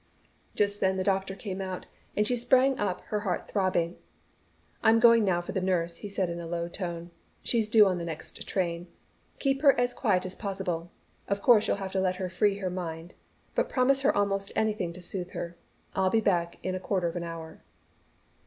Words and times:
Just 0.55 0.79
then 0.79 0.97
the 0.97 1.03
doctor 1.03 1.35
came 1.35 1.61
out, 1.61 1.85
and 2.17 2.25
she 2.25 2.35
sprang 2.35 2.79
up, 2.79 3.01
her 3.11 3.19
heart 3.19 3.47
throbbing. 3.47 3.97
"I'm 4.81 4.99
going 4.99 5.23
now 5.23 5.41
for 5.41 5.51
the 5.51 5.61
nurse," 5.61 5.97
he 5.97 6.09
said 6.09 6.27
in 6.27 6.39
a 6.39 6.47
low 6.47 6.67
tone. 6.67 7.11
"She's 7.43 7.69
due 7.69 7.85
on 7.85 7.99
the 7.99 8.03
next 8.05 8.47
train. 8.47 8.87
Keep 9.37 9.61
her 9.61 9.79
as 9.79 9.93
quiet 9.93 10.25
as 10.25 10.33
possible. 10.35 10.89
Of 11.27 11.43
course 11.43 11.67
you'll 11.67 11.77
have 11.77 11.91
to 11.91 11.99
let 12.01 12.15
her 12.15 12.29
free 12.29 12.57
her 12.57 12.69
mind, 12.71 13.13
but 13.53 13.69
promise 13.69 14.01
her 14.01 14.17
almost 14.17 14.51
anything 14.55 14.91
to 14.93 15.03
soothe 15.03 15.29
her. 15.33 15.55
I'll 15.93 16.09
be 16.09 16.19
back 16.19 16.57
in 16.65 16.79
quarter 16.79 17.05
of 17.07 17.15
an 17.15 17.21
hour." 17.23 17.61